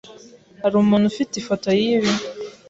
[0.61, 2.11] Hari umuntu ufite ifoto yibi?